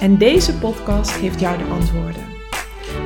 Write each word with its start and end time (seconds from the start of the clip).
En 0.00 0.18
deze 0.18 0.58
podcast 0.58 1.10
geeft 1.10 1.40
jou 1.40 1.58
de 1.58 1.64
antwoorden. 1.64 2.22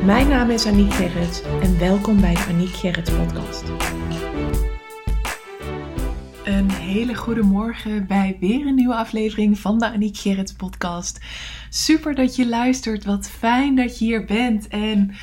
Mijn 0.05 0.29
naam 0.29 0.51
is 0.51 0.67
Aniek 0.67 0.93
Gerrits 0.93 1.43
en 1.43 1.79
welkom 1.79 2.21
bij 2.21 2.35
de 2.35 2.45
Aniek 2.49 2.75
Gerrits 2.75 3.11
podcast. 3.11 3.63
Een 6.45 6.71
hele 6.71 7.15
goede 7.15 7.43
morgen 7.43 8.07
bij 8.07 8.37
weer 8.41 8.67
een 8.67 8.75
nieuwe 8.75 8.95
aflevering 8.95 9.59
van 9.59 9.79
de 9.79 9.91
Aniek 9.91 10.17
Gerrits 10.17 10.53
podcast. 10.53 11.21
Super 11.69 12.15
dat 12.15 12.37
je 12.37 12.49
luistert, 12.49 13.05
wat 13.05 13.31
fijn 13.31 13.75
dat 13.75 13.99
je 13.99 14.05
hier 14.05 14.25
bent 14.25 14.69
en... 14.69 15.15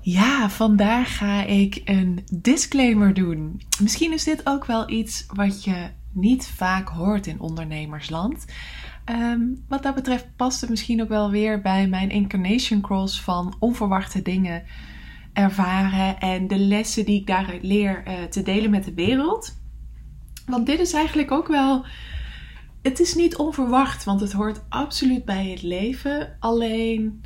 Ja, 0.00 0.50
vandaag 0.50 1.16
ga 1.16 1.44
ik 1.44 1.80
een 1.84 2.24
disclaimer 2.32 3.14
doen. 3.14 3.62
Misschien 3.80 4.12
is 4.12 4.24
dit 4.24 4.40
ook 4.44 4.64
wel 4.64 4.90
iets 4.90 5.26
wat 5.34 5.64
je 5.64 5.90
niet 6.12 6.46
vaak 6.46 6.88
hoort 6.88 7.26
in 7.26 7.40
ondernemersland. 7.40 8.44
Ehm, 9.08 9.40
wat 9.68 9.82
dat 9.82 9.94
betreft 9.94 10.36
past 10.36 10.60
het 10.60 10.70
misschien 10.70 11.02
ook 11.02 11.08
wel 11.08 11.30
weer 11.30 11.60
bij 11.60 11.88
mijn 11.88 12.10
incarnation 12.10 12.80
cross 12.80 13.22
van 13.22 13.56
onverwachte 13.58 14.22
dingen 14.22 14.62
ervaren 15.32 16.18
en 16.18 16.46
de 16.46 16.58
lessen 16.58 17.04
die 17.04 17.20
ik 17.20 17.26
daaruit 17.26 17.62
leer 17.62 18.02
uh, 18.06 18.22
te 18.22 18.42
delen 18.42 18.70
met 18.70 18.84
de 18.84 18.94
wereld. 18.94 19.60
Want 20.46 20.66
dit 20.66 20.80
is 20.80 20.92
eigenlijk 20.92 21.30
ook 21.30 21.48
wel. 21.48 21.84
Het 22.82 23.00
is 23.00 23.14
niet 23.14 23.36
onverwacht, 23.36 24.04
want 24.04 24.20
het 24.20 24.32
hoort 24.32 24.64
absoluut 24.68 25.24
bij 25.24 25.46
het 25.46 25.62
leven. 25.62 26.36
Alleen 26.40 27.24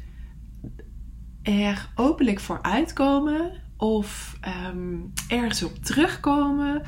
er 1.43 1.89
openlijk 1.95 2.41
voor 2.41 2.63
uitkomen 2.63 3.53
of 3.77 4.39
um, 4.69 5.13
ergens 5.29 5.63
op 5.63 5.75
terugkomen 5.75 6.83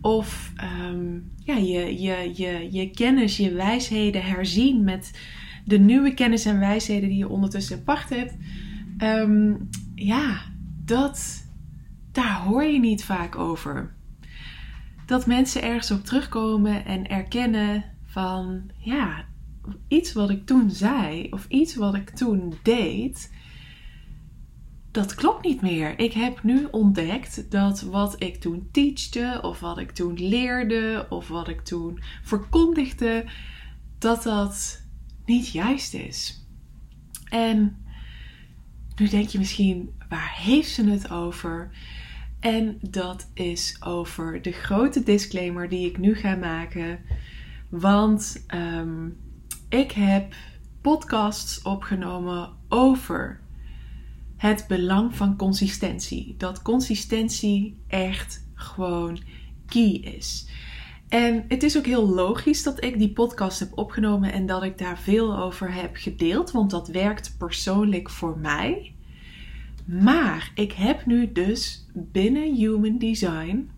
of 0.00 0.52
ehm, 0.56 1.18
ja, 1.44 1.56
je, 1.56 2.00
je, 2.00 2.32
je, 2.34 2.68
je 2.70 2.90
kennis, 2.90 3.36
je 3.36 3.52
wijsheden 3.52 4.22
herzien 4.22 4.84
met 4.84 5.18
de 5.64 5.78
nieuwe 5.78 6.14
kennis 6.14 6.44
en 6.44 6.58
wijsheden 6.58 7.08
die 7.08 7.18
je 7.18 7.28
ondertussen 7.28 7.84
pacht 7.84 8.10
hebt. 8.10 8.36
Ehm, 8.98 9.54
ja, 9.94 10.40
dat, 10.84 11.46
daar 12.12 12.42
hoor 12.42 12.64
je 12.64 12.78
niet 12.78 13.04
vaak 13.04 13.36
over. 13.36 13.94
Dat 15.06 15.26
mensen 15.26 15.62
ergens 15.62 15.90
op 15.90 16.04
terugkomen 16.04 16.84
en 16.84 17.08
erkennen 17.08 17.84
van 18.04 18.70
ja, 18.76 19.24
iets 19.88 20.12
wat 20.12 20.30
ik 20.30 20.46
toen 20.46 20.70
zei 20.70 21.26
of 21.30 21.46
iets 21.48 21.74
wat 21.74 21.94
ik 21.94 22.10
toen 22.10 22.54
deed, 22.62 23.30
dat 24.90 25.14
klopt 25.14 25.44
niet 25.44 25.60
meer. 25.60 25.98
Ik 25.98 26.12
heb 26.12 26.42
nu 26.42 26.68
ontdekt 26.70 27.50
dat 27.50 27.80
wat 27.80 28.22
ik 28.22 28.40
toen 28.40 28.68
teachte, 28.72 29.38
of 29.42 29.60
wat 29.60 29.78
ik 29.78 29.90
toen 29.90 30.28
leerde, 30.28 31.06
of 31.08 31.28
wat 31.28 31.48
ik 31.48 31.60
toen 31.60 32.00
verkondigde, 32.22 33.24
dat 33.98 34.22
dat 34.22 34.82
niet 35.24 35.48
juist 35.48 35.94
is. 35.94 36.46
En 37.28 37.76
nu 38.96 39.08
denk 39.08 39.28
je 39.28 39.38
misschien, 39.38 39.90
waar 40.08 40.34
heeft 40.36 40.70
ze 40.70 40.84
het 40.84 41.10
over? 41.10 41.70
En 42.40 42.78
dat 42.80 43.30
is 43.34 43.76
over 43.84 44.42
de 44.42 44.52
grote 44.52 45.02
disclaimer 45.02 45.68
die 45.68 45.86
ik 45.86 45.98
nu 45.98 46.14
ga 46.14 46.36
maken. 46.36 46.98
Want 47.68 48.44
um, 48.54 49.16
ik 49.68 49.92
heb 49.92 50.34
podcasts 50.80 51.62
opgenomen 51.62 52.50
over 52.68 53.39
het 54.40 54.64
belang 54.68 55.16
van 55.16 55.36
consistentie. 55.36 56.34
Dat 56.38 56.62
consistentie 56.62 57.80
echt 57.86 58.46
gewoon 58.54 59.18
key 59.66 59.92
is. 59.92 60.48
En 61.08 61.44
het 61.48 61.62
is 61.62 61.78
ook 61.78 61.86
heel 61.86 62.08
logisch 62.08 62.62
dat 62.62 62.84
ik 62.84 62.98
die 62.98 63.12
podcast 63.12 63.58
heb 63.58 63.78
opgenomen 63.78 64.32
en 64.32 64.46
dat 64.46 64.62
ik 64.62 64.78
daar 64.78 64.98
veel 64.98 65.38
over 65.38 65.74
heb 65.74 65.96
gedeeld, 65.96 66.50
want 66.50 66.70
dat 66.70 66.88
werkt 66.88 67.34
persoonlijk 67.38 68.10
voor 68.10 68.38
mij. 68.38 68.94
Maar 69.84 70.52
ik 70.54 70.72
heb 70.72 71.06
nu 71.06 71.32
dus 71.32 71.86
binnen 71.92 72.54
Human 72.54 72.98
Design 72.98 73.70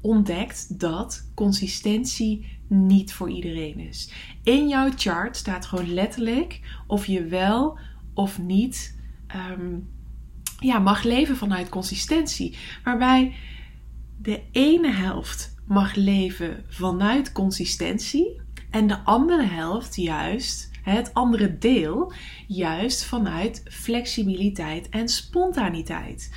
ontdekt 0.00 0.80
dat 0.80 1.30
consistentie 1.34 2.58
niet 2.66 3.12
voor 3.12 3.30
iedereen 3.30 3.78
is. 3.78 4.12
In 4.42 4.68
jouw 4.68 4.90
chart 4.96 5.36
staat 5.36 5.66
gewoon 5.66 5.94
letterlijk 5.94 6.60
of 6.86 7.06
je 7.06 7.24
wel 7.24 7.78
of 8.14 8.38
niet 8.38 8.98
um, 9.52 9.94
ja, 10.58 10.78
mag 10.78 11.02
leven 11.02 11.36
vanuit 11.36 11.68
consistentie. 11.68 12.56
Waarbij 12.84 13.34
de 14.18 14.42
ene 14.52 14.90
helft 14.90 15.54
mag 15.66 15.94
leven 15.94 16.64
vanuit 16.68 17.32
consistentie 17.32 18.40
en 18.70 18.86
de 18.86 18.98
andere 19.04 19.46
helft 19.46 19.96
juist, 19.96 20.70
het 20.82 21.14
andere 21.14 21.58
deel, 21.58 22.12
juist 22.46 23.04
vanuit 23.04 23.62
flexibiliteit 23.70 24.88
en 24.88 25.08
spontaniteit. 25.08 26.30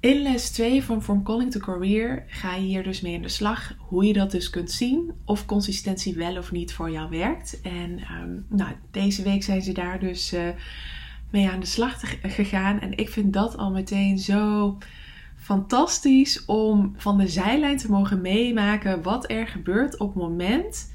In 0.00 0.22
les 0.22 0.50
2 0.50 0.82
van 0.82 1.02
From 1.02 1.22
Calling 1.22 1.50
to 1.50 1.60
Career 1.60 2.24
ga 2.26 2.54
je 2.54 2.62
hier 2.62 2.82
dus 2.82 3.00
mee 3.00 3.12
in 3.12 3.22
de 3.22 3.28
slag. 3.28 3.74
Hoe 3.78 4.04
je 4.04 4.12
dat 4.12 4.30
dus 4.30 4.50
kunt 4.50 4.70
zien. 4.70 5.12
Of 5.24 5.46
consistentie 5.46 6.14
wel 6.14 6.36
of 6.36 6.52
niet 6.52 6.72
voor 6.72 6.90
jou 6.90 7.10
werkt. 7.10 7.60
En 7.60 8.00
um, 8.22 8.46
nou, 8.48 8.72
deze 8.90 9.22
week 9.22 9.42
zijn 9.42 9.62
ze 9.62 9.72
daar 9.72 10.00
dus 10.00 10.32
uh, 10.32 10.48
mee 11.32 11.50
aan 11.50 11.60
de 11.60 11.66
slag 11.66 12.00
gegaan. 12.22 12.80
En 12.80 12.96
ik 12.96 13.08
vind 13.08 13.32
dat 13.32 13.56
al 13.56 13.70
meteen 13.70 14.18
zo 14.18 14.78
fantastisch 15.36 16.44
om 16.44 16.94
van 16.96 17.18
de 17.18 17.28
zijlijn 17.28 17.76
te 17.76 17.90
mogen 17.90 18.20
meemaken 18.20 19.02
wat 19.02 19.30
er 19.30 19.46
gebeurt 19.46 19.98
op 19.98 20.14
het 20.14 20.22
moment 20.22 20.92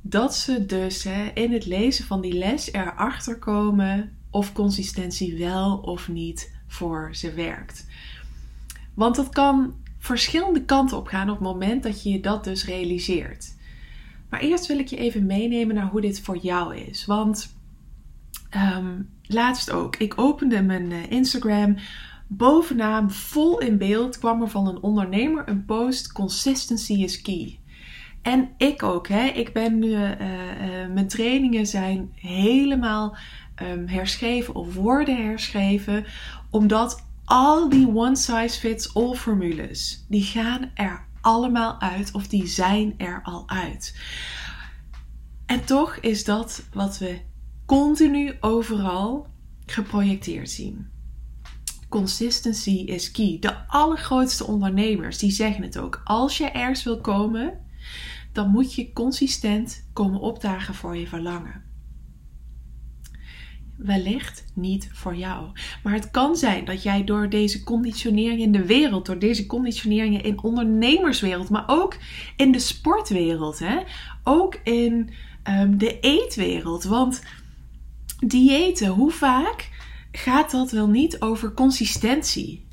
dat 0.00 0.36
ze 0.36 0.66
dus 0.66 1.04
hè, 1.04 1.30
in 1.34 1.52
het 1.52 1.66
lezen 1.66 2.04
van 2.04 2.20
die 2.20 2.32
les 2.32 2.72
erachter 2.72 3.38
komen 3.38 4.16
of 4.30 4.52
consistentie 4.52 5.38
wel 5.38 5.76
of 5.76 6.08
niet 6.08 6.54
voor 6.66 7.08
ze 7.12 7.32
werkt. 7.32 7.86
Want 8.94 9.16
dat 9.16 9.28
kan 9.28 9.74
verschillende 9.98 10.64
kanten 10.64 10.96
op 10.96 11.06
gaan 11.06 11.30
op 11.30 11.38
het 11.38 11.46
moment 11.46 11.82
dat 11.82 12.02
je 12.02 12.20
dat 12.20 12.44
dus 12.44 12.64
realiseert. 12.64 13.54
Maar 14.28 14.40
eerst 14.40 14.66
wil 14.66 14.78
ik 14.78 14.88
je 14.88 14.96
even 14.96 15.26
meenemen 15.26 15.74
naar 15.74 15.90
hoe 15.90 16.00
dit 16.00 16.20
voor 16.20 16.36
jou 16.36 16.76
is. 16.76 17.04
Want 17.06 17.54
um, 18.56 19.08
laatst 19.32 19.70
ook. 19.70 19.96
Ik 19.96 20.20
opende 20.20 20.62
mijn 20.62 20.92
eh, 20.92 21.10
Instagram. 21.10 21.76
Bovenaan, 22.26 23.10
vol 23.10 23.58
in 23.58 23.78
beeld, 23.78 24.18
kwam 24.18 24.42
er 24.42 24.48
van 24.48 24.66
een 24.66 24.82
ondernemer 24.82 25.48
een 25.48 25.64
post: 25.64 26.12
Consistency 26.12 26.92
is 26.92 27.22
key. 27.22 27.60
En 28.22 28.50
ik 28.56 28.82
ook. 28.82 29.08
Hè. 29.08 29.24
Ik 29.24 29.52
ben 29.52 29.78
nu, 29.78 29.88
uh, 29.88 30.10
uh, 30.10 30.16
mijn 30.92 31.08
trainingen 31.08 31.66
zijn 31.66 32.12
helemaal 32.14 33.16
um, 33.62 33.88
herschreven 33.88 34.54
of 34.54 34.74
worden 34.74 35.26
herschreven. 35.26 36.04
Omdat 36.50 37.06
al 37.24 37.68
die 37.68 37.88
one 37.88 38.16
size 38.16 38.60
fits 38.60 38.94
all 38.94 39.14
formules, 39.14 40.04
die 40.08 40.22
gaan 40.22 40.70
er 40.74 41.06
allemaal 41.20 41.80
uit 41.80 42.12
of 42.12 42.26
die 42.26 42.46
zijn 42.46 42.94
er 42.96 43.20
al 43.22 43.48
uit. 43.48 43.96
En 45.46 45.64
toch 45.64 45.96
is 45.96 46.24
dat 46.24 46.64
wat 46.72 46.98
we 46.98 47.20
continu 47.66 48.36
overal 48.40 49.26
geprojecteerd 49.66 50.50
zien. 50.50 50.90
Consistency 51.88 52.70
is 52.70 53.10
key. 53.10 53.36
De 53.40 53.66
allergrootste 53.66 54.46
ondernemers 54.46 55.18
die 55.18 55.30
zeggen 55.30 55.62
het 55.62 55.78
ook. 55.78 56.00
Als 56.04 56.38
je 56.38 56.44
ergens 56.44 56.84
wil 56.84 57.00
komen, 57.00 57.60
dan 58.32 58.50
moet 58.50 58.74
je 58.74 58.92
consistent 58.92 59.88
komen 59.92 60.20
opdagen 60.20 60.74
voor 60.74 60.96
je 60.96 61.06
verlangen. 61.06 61.62
Wellicht 63.76 64.44
niet 64.54 64.88
voor 64.92 65.16
jou. 65.16 65.50
Maar 65.82 65.92
het 65.92 66.10
kan 66.10 66.36
zijn 66.36 66.64
dat 66.64 66.82
jij 66.82 67.04
door 67.04 67.28
deze 67.28 67.64
conditionering 67.64 68.40
in 68.40 68.52
de 68.52 68.66
wereld, 68.66 69.06
door 69.06 69.18
deze 69.18 69.46
conditioneringen 69.46 70.22
in 70.22 70.42
ondernemerswereld, 70.42 71.50
maar 71.50 71.64
ook 71.66 71.96
in 72.36 72.52
de 72.52 72.58
sportwereld, 72.58 73.58
hè? 73.58 73.78
ook 74.24 74.54
in 74.64 75.10
um, 75.48 75.78
de 75.78 76.00
eetwereld. 76.00 76.84
Want 76.84 77.22
diëten, 78.26 78.88
hoe 78.88 79.10
vaak 79.10 79.68
gaat 80.12 80.50
dat 80.50 80.70
wel 80.70 80.86
niet 80.86 81.20
over 81.20 81.52
consistentie? 81.52 82.66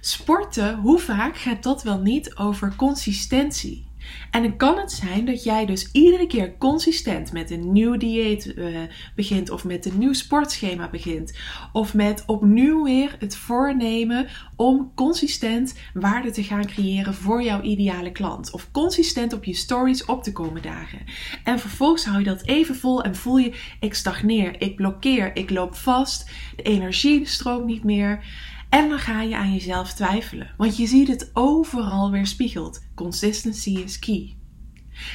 Sporten, 0.00 0.78
hoe 0.78 0.98
vaak 0.98 1.36
gaat 1.36 1.62
dat 1.62 1.82
wel 1.82 1.98
niet 1.98 2.36
over 2.36 2.76
consistentie? 2.76 3.87
En 4.30 4.42
dan 4.42 4.56
kan 4.56 4.78
het 4.78 4.92
zijn 4.92 5.24
dat 5.24 5.44
jij 5.44 5.66
dus 5.66 5.90
iedere 5.92 6.26
keer 6.26 6.56
consistent 6.58 7.32
met 7.32 7.50
een 7.50 7.72
nieuw 7.72 7.96
dieet 7.96 8.52
uh, 8.56 8.78
begint, 9.14 9.50
of 9.50 9.64
met 9.64 9.86
een 9.86 9.98
nieuw 9.98 10.12
sportschema 10.12 10.88
begint, 10.88 11.38
of 11.72 11.94
met 11.94 12.22
opnieuw 12.26 12.84
weer 12.84 13.16
het 13.18 13.36
voornemen 13.36 14.28
om 14.56 14.92
consistent 14.94 15.74
waarde 15.94 16.30
te 16.30 16.42
gaan 16.42 16.66
creëren 16.66 17.14
voor 17.14 17.42
jouw 17.42 17.62
ideale 17.62 18.12
klant, 18.12 18.52
of 18.52 18.70
consistent 18.70 19.32
op 19.32 19.44
je 19.44 19.54
stories 19.54 20.04
op 20.04 20.22
te 20.22 20.32
komen 20.32 20.62
dagen. 20.62 20.98
En 21.44 21.58
vervolgens 21.58 22.04
hou 22.04 22.18
je 22.18 22.24
dat 22.24 22.46
even 22.46 22.76
vol 22.76 23.02
en 23.02 23.16
voel 23.16 23.36
je: 23.38 23.54
ik 23.80 23.94
stagneer, 23.94 24.60
ik 24.60 24.76
blokkeer, 24.76 25.36
ik 25.36 25.50
loop 25.50 25.74
vast, 25.74 26.30
de 26.56 26.62
energie 26.62 27.26
stroomt 27.26 27.66
niet 27.66 27.84
meer. 27.84 28.24
En 28.68 28.88
dan 28.88 28.98
ga 28.98 29.22
je 29.22 29.36
aan 29.36 29.52
jezelf 29.52 29.92
twijfelen, 29.92 30.54
want 30.56 30.76
je 30.76 30.86
ziet 30.86 31.08
het 31.08 31.30
overal 31.32 32.10
weer 32.10 32.26
spiegeld. 32.26 32.86
Consistency 32.94 33.70
is 33.70 33.98
key. 33.98 34.36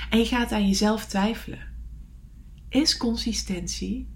En 0.09 0.19
je 0.19 0.25
gaat 0.25 0.51
aan 0.51 0.67
jezelf 0.67 1.05
twijfelen. 1.05 1.71
Is 2.69 2.97
consistentie 2.97 4.09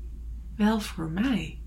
wel 0.56 0.80
voor 0.80 1.10
mij? 1.10 1.62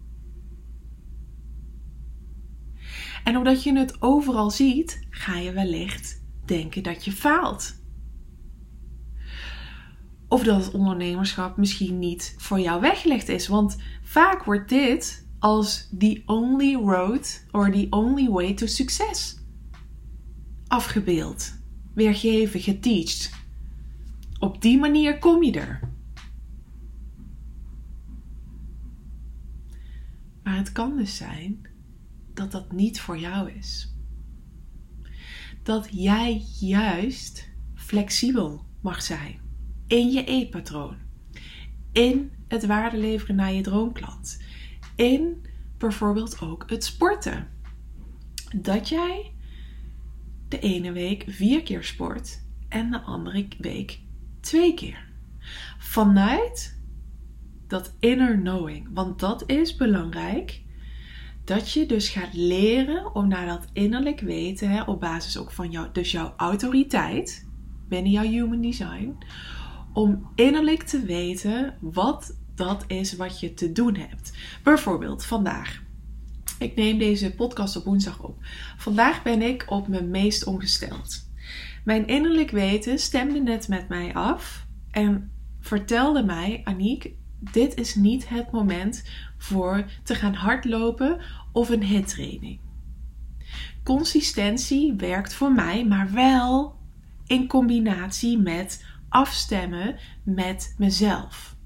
En 3.25 3.37
omdat 3.37 3.63
je 3.63 3.79
het 3.79 4.03
overal 4.03 4.51
ziet, 4.51 5.07
ga 5.11 5.37
je 5.37 5.53
wellicht 5.53 6.23
denken 6.45 6.83
dat 6.83 7.05
je 7.05 7.13
faalt. 7.13 7.79
Of 10.29 10.43
dat 10.43 10.65
het 10.65 10.75
ondernemerschap 10.75 11.57
misschien 11.57 11.99
niet 11.99 12.35
voor 12.39 12.61
jou 12.61 12.81
weggelegd 12.81 13.29
is. 13.29 13.49
Want 13.49 13.77
vaak 14.03 14.45
wordt 14.45 14.69
dit 14.69 15.29
als 15.41 15.89
the 15.99 16.23
only 16.27 16.77
road 16.77 17.45
or 17.51 17.71
the 17.71 17.87
only 17.91 18.29
way 18.29 18.55
to 18.55 18.67
success 18.67 19.39
afgebeeld, 20.71 21.53
weergeven, 21.95 22.61
geteacht. 22.61 23.31
Op 24.39 24.63
die 24.63 24.79
manier 24.79 25.19
kom 25.19 25.43
je 25.43 25.53
er. 25.53 25.81
Maar 30.43 30.57
het 30.57 30.73
kan 30.73 30.97
dus 30.97 31.17
zijn 31.17 31.69
dat 32.35 32.53
dat 32.53 32.73
niet 32.73 33.01
voor 33.01 33.19
jou 33.19 33.51
is. 33.51 33.95
Dat 35.63 35.89
jij 35.93 36.45
juist 36.61 37.49
flexibel 37.75 38.65
mag 38.81 39.03
zijn 39.03 39.41
in 39.87 40.11
je 40.11 40.25
eetpatroon, 40.25 40.97
in 41.93 42.33
het 42.49 42.67
waarde 42.67 42.97
leveren 42.99 43.37
naar 43.37 43.53
je 43.53 43.63
droomklant 43.63 44.39
in 45.01 45.47
bijvoorbeeld 45.79 46.41
ook 46.41 46.65
het 46.67 46.85
sporten. 46.85 47.49
Dat 48.57 48.89
jij 48.89 49.33
de 50.49 50.59
ene 50.59 50.93
week 50.93 51.25
vier 51.27 51.63
keer 51.63 51.85
sport 51.85 52.43
en 52.69 52.91
de 52.91 53.01
andere 53.01 53.49
week 53.59 54.01
twee 54.41 54.75
keer. 54.75 55.09
Vanuit 55.79 56.79
dat 57.67 57.97
inner 57.99 58.39
knowing. 58.39 58.89
Want 58.95 59.21
dat 59.21 59.43
is 59.47 59.77
belangrijk. 59.77 60.63
Dat 61.45 61.73
je 61.73 61.87
dus 61.87 62.09
gaat 62.09 62.35
leren 62.35 63.15
om 63.15 63.29
naar 63.29 63.47
dat 63.47 63.69
innerlijk 63.73 64.21
weten, 64.21 64.71
hè, 64.71 64.83
op 64.83 65.01
basis 65.01 65.39
ook 65.39 65.53
van 65.53 65.71
jou, 65.71 65.89
dus 65.93 66.11
jouw 66.11 66.35
autoriteit 66.37 67.49
binnen 67.89 68.13
jouw 68.13 68.25
human 68.25 68.61
design, 68.61 69.19
om 69.93 70.31
innerlijk 70.35 70.83
te 70.83 71.03
weten 71.03 71.77
wat 71.81 72.40
dat 72.61 72.85
is 72.87 73.17
wat 73.17 73.41
je 73.41 73.55
te 73.55 73.73
doen 73.73 73.95
hebt. 73.95 74.33
Bijvoorbeeld 74.63 75.25
vandaag. 75.25 75.83
Ik 76.59 76.75
neem 76.75 76.99
deze 76.99 77.35
podcast 77.35 77.77
op 77.77 77.85
woensdag 77.85 78.23
op. 78.23 78.39
Vandaag 78.77 79.23
ben 79.23 79.43
ik 79.43 79.65
op 79.69 79.89
mijn 79.89 80.11
meest 80.11 80.45
ongesteld. 80.45 81.29
Mijn 81.85 82.07
innerlijk 82.07 82.51
weten 82.51 82.99
stemde 82.99 83.41
net 83.41 83.69
met 83.69 83.89
mij 83.89 84.15
af 84.15 84.67
en 84.91 85.31
vertelde 85.61 86.23
mij, 86.23 86.61
Aniek, 86.65 87.11
dit 87.39 87.75
is 87.75 87.95
niet 87.95 88.29
het 88.29 88.51
moment 88.51 89.05
voor 89.39 89.85
te 90.03 90.15
gaan 90.15 90.35
hardlopen 90.35 91.21
of 91.53 91.69
een 91.69 91.85
hittraining. 91.85 92.61
Consistentie 93.85 94.95
werkt 94.97 95.35
voor 95.35 95.53
mij, 95.53 95.87
maar 95.87 96.13
wel 96.13 96.77
in 97.27 97.47
combinatie 97.47 98.39
met 98.39 98.85
afstemmen 99.09 99.97
met 100.25 100.75
mezelf. 100.79 101.59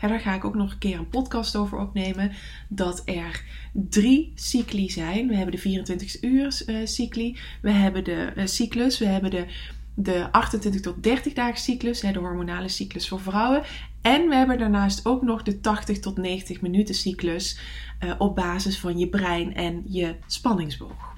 Ja, 0.00 0.08
daar 0.08 0.20
ga 0.20 0.34
ik 0.34 0.44
ook 0.44 0.54
nog 0.54 0.72
een 0.72 0.78
keer 0.78 0.98
een 0.98 1.08
podcast 1.08 1.56
over 1.56 1.78
opnemen. 1.78 2.32
Dat 2.68 3.02
er 3.04 3.44
drie 3.72 4.32
cycli 4.34 4.90
zijn. 4.90 5.28
We 5.28 5.34
hebben 5.34 5.54
de 5.54 5.60
24 5.60 6.22
uur 6.22 6.62
uh, 6.66 6.76
cycli. 6.84 7.38
We 7.62 7.70
hebben 7.70 8.04
de 8.04 8.32
uh, 8.36 8.46
cyclus. 8.46 8.98
We 8.98 9.06
hebben 9.06 9.30
de, 9.30 9.46
de 9.94 10.32
28 10.32 10.80
tot 10.80 11.02
30 11.02 11.32
dagen 11.32 11.60
cyclus. 11.60 12.00
De 12.00 12.18
hormonale 12.18 12.68
cyclus 12.68 13.08
voor 13.08 13.20
vrouwen. 13.20 13.62
En 14.02 14.28
we 14.28 14.34
hebben 14.34 14.58
daarnaast 14.58 15.06
ook 15.06 15.22
nog 15.22 15.42
de 15.42 15.60
80 15.60 15.98
tot 15.98 16.16
90 16.16 16.60
minuten 16.60 16.94
cyclus. 16.94 17.58
Uh, 18.04 18.14
op 18.18 18.36
basis 18.36 18.78
van 18.78 18.98
je 18.98 19.08
brein 19.08 19.54
en 19.54 19.82
je 19.86 20.14
spanningsboog. 20.26 21.14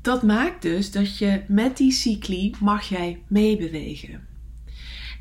Dat 0.00 0.22
maakt 0.22 0.62
dus 0.62 0.90
dat 0.90 1.18
je 1.18 1.42
met 1.48 1.76
die 1.76 1.92
cycli 1.92 2.54
mag 2.60 2.88
jij 2.88 3.22
meebewegen. 3.26 4.35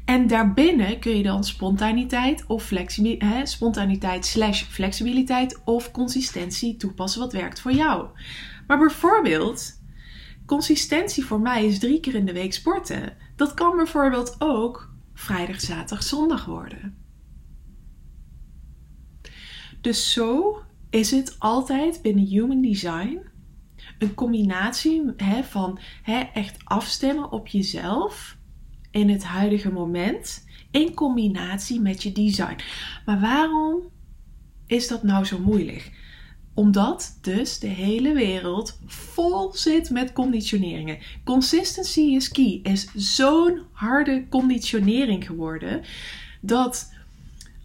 En 0.06 0.28
daarbinnen 0.28 1.00
kun 1.00 1.18
je 1.18 1.24
dan 1.24 1.44
spontaniteit 1.44 2.46
of 2.48 2.64
flexibiliteit, 2.64 3.50
spontaniteit 3.50 4.26
slash 4.26 4.64
flexibiliteit 4.64 5.62
of 5.64 5.92
consistentie 5.92 6.78
toepassen 6.78 7.22
wat 7.22 7.34
werkt 7.34 7.60
voor 7.60 7.72
jou. 7.72 8.08
Maar 8.68 8.78
bijvoorbeeld, 8.78 9.82
consistentie 10.46 11.26
voor 11.26 11.40
mij 11.40 11.66
is 11.66 11.80
drie 11.80 12.00
keer 12.00 12.16
in 12.16 12.26
de 12.26 12.34
week 12.34 12.54
sporten. 12.54 13.18
Dat 13.36 13.54
kan 13.54 13.76
bijvoorbeeld 13.76 14.36
ook 14.40 14.94
vrijdag, 15.14 15.62
zaterdag, 15.62 16.04
zondag 16.04 16.46
worden. 16.46 16.98
Dus 19.82 20.12
zo 20.12 20.62
is 20.90 21.12
het 21.12 21.36
altijd 21.40 22.02
binnen 22.02 22.26
Human 22.26 22.62
Design 22.62 23.20
een 24.00 24.14
combinatie 24.14 25.14
hè, 25.18 25.44
van 25.44 25.80
hè, 26.02 26.20
echt 26.20 26.58
afstemmen 26.64 27.32
op 27.32 27.48
jezelf 27.48 28.38
in 28.96 29.10
het 29.10 29.24
huidige 29.24 29.72
moment 29.72 30.46
in 30.72 30.94
combinatie 30.94 31.80
met 31.80 32.04
je 32.04 32.12
design. 32.12 32.56
Maar 33.06 33.20
waarom 33.20 33.82
is 34.66 34.88
dat 34.88 35.04
nou 35.04 35.26
zo 35.26 35.40
moeilijk? 35.40 35.92
Omdat 36.54 37.18
dus 37.22 37.60
de 37.60 37.68
hele 37.68 38.14
wereld 38.14 38.80
vol 38.86 39.54
zit 39.54 39.90
met 39.90 40.14
conditioneringen. 40.14 40.98
Consistency 41.24 42.00
is 42.00 42.32
key 42.32 42.60
is 42.64 42.88
zo'n 42.94 43.62
harde 43.72 44.26
conditionering 44.30 45.26
geworden 45.26 45.84
dat 46.42 46.94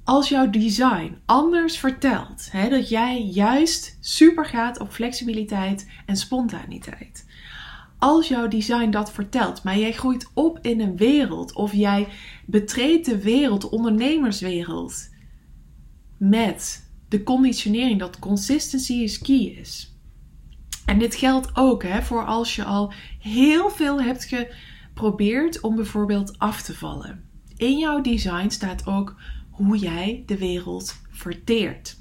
als 0.05 0.29
jouw 0.29 0.51
design 0.51 1.19
anders 1.27 1.79
vertelt, 1.79 2.49
hè, 2.51 2.69
dat 2.69 2.89
jij 2.89 3.23
juist 3.23 3.97
super 4.01 4.47
gaat 4.47 4.81
op 4.81 4.93
flexibiliteit 4.93 5.91
en 6.07 6.17
spontaniteit 6.17 7.29
als 8.01 8.29
jouw 8.29 8.49
design 8.49 8.91
dat 8.91 9.13
vertelt, 9.13 9.63
maar 9.63 9.79
jij 9.79 9.93
groeit 9.93 10.31
op 10.35 10.59
in 10.63 10.81
een 10.81 10.97
wereld 10.97 11.53
of 11.53 11.73
jij 11.73 12.09
betreedt 12.47 13.07
de 13.07 13.19
wereld, 13.19 13.61
de 13.61 13.71
ondernemerswereld, 13.71 15.09
met 16.17 16.91
de 17.09 17.23
conditionering 17.23 17.99
dat 17.99 18.19
consistency 18.19 18.93
is 18.93 19.19
key 19.19 19.57
is. 19.61 19.95
En 20.87 20.99
dit 20.99 21.15
geldt 21.15 21.57
ook 21.57 21.83
hè, 21.83 22.03
voor 22.03 22.25
als 22.25 22.57
je 22.57 22.65
al 22.65 22.93
heel 23.19 23.71
veel 23.71 24.03
hebt 24.03 24.25
geprobeerd 24.25 25.61
om 25.61 25.77
bijvoorbeeld 25.77 26.39
af 26.39 26.63
te 26.63 26.75
vallen. 26.75 27.25
In 27.57 27.79
jouw 27.79 28.01
design 28.01 28.49
staat 28.49 28.87
ook 28.87 29.17
hoe 29.51 29.79
jij 29.79 30.23
de 30.27 30.39
wereld 30.39 31.01
verteert. 31.11 32.00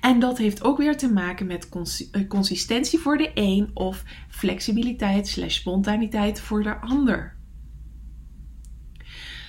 En 0.00 0.20
dat 0.20 0.38
heeft 0.38 0.64
ook 0.64 0.78
weer 0.78 0.96
te 0.96 1.12
maken 1.12 1.46
met 1.46 1.68
eh, 1.68 2.28
consistentie 2.28 2.98
voor 2.98 3.16
de 3.16 3.30
een 3.34 3.70
of 3.74 4.04
flexibiliteit 4.28 5.28
slash 5.28 5.54
spontaniteit 5.54 6.40
voor 6.40 6.62
de 6.62 6.80
ander. 6.80 7.36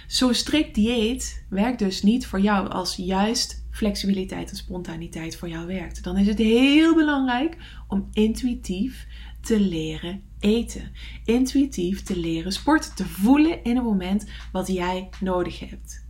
Zo'n 0.07 0.33
strikt 0.33 0.75
dieet 0.75 1.45
werkt 1.50 1.79
dus 1.79 2.03
niet 2.03 2.27
voor 2.27 2.39
jou 2.39 2.69
als 2.69 2.95
juist 2.95 3.67
flexibiliteit 3.71 4.50
en 4.50 4.55
spontaniteit 4.55 5.36
voor 5.36 5.50
jou 5.50 5.67
werkt. 5.67 6.03
Dan 6.03 6.17
is 6.17 6.27
het 6.27 6.38
heel 6.38 6.95
belangrijk 6.95 7.57
om 7.88 8.07
intuïtief 8.12 9.07
te 9.41 9.59
leren 9.59 10.21
eten. 10.39 10.91
Intuïtief 11.25 12.03
te 12.03 12.19
leren 12.19 12.51
sporten. 12.51 12.95
Te 12.95 13.05
voelen 13.05 13.63
in 13.63 13.75
het 13.75 13.86
moment 13.86 14.25
wat 14.51 14.67
jij 14.67 15.09
nodig 15.19 15.59
hebt. 15.59 16.07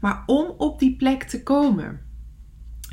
Maar 0.00 0.22
om 0.26 0.54
op 0.56 0.78
die 0.78 0.96
plek 0.96 1.22
te 1.22 1.42
komen, 1.42 2.00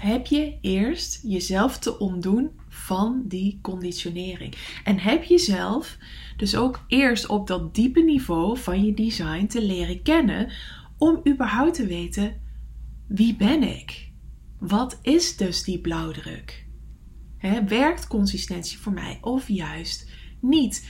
heb 0.06 0.26
je 0.26 0.58
eerst 0.62 1.20
jezelf 1.24 1.80
te 1.80 2.00
ontdoen 2.00 2.52
van 2.68 3.24
die 3.28 3.60
conditionering. 3.62 4.56
En 4.84 5.00
heb 5.00 5.24
je 5.24 5.38
zelf 5.38 5.98
dus 6.38 6.56
ook 6.56 6.86
eerst 6.88 7.28
op 7.28 7.48
dat 7.48 7.76
diepe 7.76 8.02
niveau 8.02 8.58
van 8.58 8.86
je 8.86 8.94
design 8.94 9.46
te 9.46 9.66
leren 9.66 10.02
kennen 10.02 10.52
om 10.98 11.22
überhaupt 11.28 11.74
te 11.74 11.86
weten 11.86 12.42
wie 13.08 13.36
ben 13.36 13.64
ik? 13.64 14.12
Wat 14.60 15.00
is 15.02 15.38
dus 15.38 15.64
die 15.64 15.80
blauwdruk? 15.80 16.64
werkt 17.68 18.08
consistentie 18.08 18.78
voor 18.78 18.94
mij 18.94 19.18
of 19.22 19.48
juist 19.48 20.12
niet? 20.42 20.90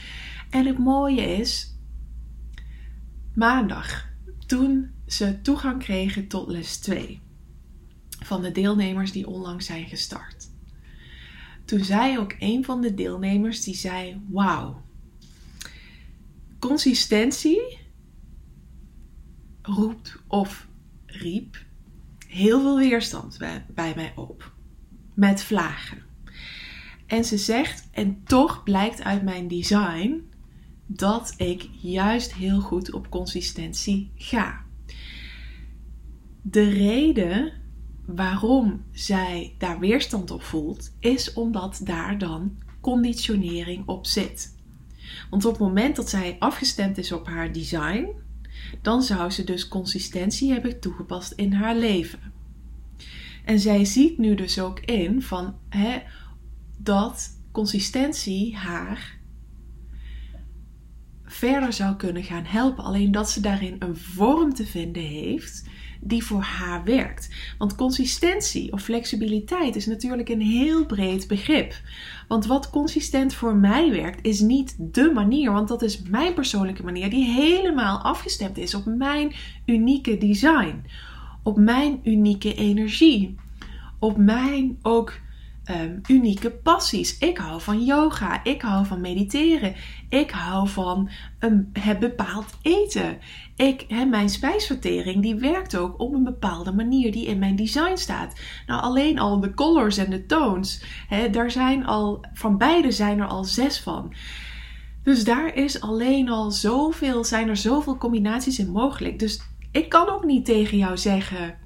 En 0.50 0.66
het 0.66 0.78
mooie 0.78 1.22
is, 1.22 1.78
maandag, 3.34 4.10
toen 4.46 4.92
ze 5.08 5.42
toegang 5.42 5.80
kregen 5.84 6.28
tot 6.28 6.50
les 6.50 6.78
2 6.78 7.25
van 8.26 8.42
de 8.42 8.52
deelnemers 8.52 9.12
die 9.12 9.28
onlangs 9.28 9.66
zijn 9.66 9.86
gestart. 9.86 10.50
Toen 11.66 11.84
zei 11.84 12.20
ook 12.20 12.36
een 12.40 12.64
van 12.64 12.82
de 12.82 12.94
deelnemers 12.94 13.64
die 13.64 13.76
zei: 13.76 14.22
"Wauw. 14.30 14.82
Consistentie 16.60 17.78
roept 19.62 20.18
of 20.28 20.68
riep 21.06 21.66
heel 22.28 22.62
veel 22.62 22.78
weerstand 22.78 23.38
bij, 23.38 23.66
bij 23.74 23.94
mij 23.96 24.14
op 24.16 24.54
met 25.14 25.44
vlagen. 25.44 26.04
En 27.06 27.26
ze 27.26 27.38
zegt, 27.38 27.88
en 27.92 28.24
toch 28.24 28.64
blijkt 28.64 29.04
uit 29.04 29.24
mijn 29.24 29.48
design 29.48 30.30
dat 30.86 31.34
ik 31.38 31.70
juist 31.82 32.34
heel 32.34 32.60
goed 32.60 32.94
op 32.94 33.10
consistentie 33.10 34.12
ga. 34.16 34.66
De 36.42 36.70
reden 36.70 37.54
waarom 38.06 38.84
zij 38.92 39.56
daar 39.58 39.80
weerstand 39.80 40.32
op 40.32 40.44
voelt, 40.44 40.92
is 41.00 41.34
omdat 41.34 41.82
daar 41.84 42.18
dan 42.18 42.58
conditionering 42.82 43.88
op 43.88 44.06
zit. 44.06 44.56
Want 45.30 45.46
op 45.46 45.52
het 45.52 45.62
moment 45.62 45.96
dat 45.96 46.10
zij 46.10 46.36
afgestemd 46.40 46.98
is 46.98 47.12
op 47.12 47.28
haar 47.28 47.52
design, 47.52 48.08
dan 48.82 49.02
zou 49.02 49.30
ze 49.30 49.44
dus 49.44 49.68
consistentie 49.68 50.52
hebben 50.52 50.80
toegepast 50.80 51.32
in 51.32 51.54
haar 51.54 51.76
leven. 51.76 52.34
En 53.46 53.60
zij 53.60 53.86
ziet 53.86 54.18
nu 54.18 54.36
dus 54.36 54.60
ook 54.60 54.80
in 54.80 55.22
van 55.22 55.56
hè, 55.70 56.02
dat 56.78 57.30
consistentie 57.52 58.56
haar 58.56 59.20
verder 61.24 61.74
zou 61.74 61.96
kunnen 61.96 62.24
gaan 62.24 62.46
helpen. 62.46 62.84
Alleen 62.84 63.12
dat 63.12 63.30
ze 63.30 63.42
daarin 63.42 63.76
een 63.80 63.98
vorm 63.98 64.54
te 64.54 64.66
vinden 64.66 65.04
heeft 65.04 65.64
die 66.02 66.24
voor 66.24 66.42
haar 66.42 66.84
werkt. 66.84 67.30
Want 67.58 67.76
consistentie 67.76 68.72
of 68.72 68.82
flexibiliteit 68.82 69.76
is 69.76 69.86
natuurlijk 69.86 70.30
een 70.30 70.42
heel 70.42 70.86
breed 70.86 71.28
begrip. 71.28 71.74
Want 72.28 72.46
wat 72.46 72.70
consistent 72.70 73.34
voor 73.34 73.56
mij 73.56 73.92
werkt, 73.92 74.26
is 74.26 74.40
niet 74.40 74.76
de 74.78 75.12
manier, 75.14 75.52
want 75.52 75.68
dat 75.68 75.82
is 75.82 76.02
mijn 76.02 76.34
persoonlijke 76.34 76.84
manier 76.84 77.10
die 77.10 77.26
helemaal 77.26 77.98
afgestemd 77.98 78.58
is 78.58 78.76
op 78.76 78.86
mijn 78.86 79.34
unieke 79.66 80.18
design, 80.18 80.84
op 81.44 81.58
mijn 81.58 82.00
unieke 82.04 82.54
energie, 82.54 83.36
op 84.00 84.18
mijn 84.18 84.78
ook 84.82 85.14
um, 85.72 86.02
unieke 86.08 86.52
passies. 86.52 87.18
Ik 87.18 87.38
hou 87.38 87.62
van 87.62 87.86
yoga, 87.86 88.44
ik 88.44 88.62
hou 88.62 88.86
van 88.86 89.02
mediteren, 89.02 89.76
ik 90.10 90.32
hou 90.32 90.68
van 90.68 91.10
een 91.40 91.70
heb 91.80 92.00
bepaald 92.00 92.46
eten. 92.62 93.18
Ik, 93.56 93.86
mijn 94.10 94.30
spijsvertering 94.30 95.22
die 95.22 95.36
werkt 95.36 95.78
ook 95.78 96.00
op 96.00 96.14
een 96.14 96.24
bepaalde 96.24 96.72
manier 96.72 97.12
die 97.12 97.26
in 97.26 97.40
mijn 97.40 97.56
design 97.56 97.96
staat. 97.96 98.40
Nou, 98.68 98.82
alleen 98.82 99.20
al 99.20 99.40
de 99.40 99.54
colors 99.54 99.98
en 99.98 100.10
de 100.10 100.26
tones, 100.26 100.84
daar 101.32 101.52
zijn 101.52 101.86
al, 101.86 102.26
van 102.34 102.58
beide 102.58 102.92
zijn 102.92 103.20
er 103.20 103.28
al 103.28 103.44
zes 103.44 103.80
van. 103.80 104.14
Dus 105.04 105.24
daar 105.24 105.56
is 105.56 105.82
alleen 105.82 106.30
al 106.30 106.52
zoveel, 106.52 107.24
zijn 107.24 107.50
er 107.50 107.58
zoveel 107.58 107.98
combinaties 107.98 108.60
in 108.60 108.72
mogelijk. 108.72 109.20
Dus 109.20 109.42
ik 109.72 109.90
kan 109.90 110.10
ook 110.10 110.26
niet 110.26 110.46
tegen 110.46 110.78
jou 110.78 110.98
zeggen 110.98 111.58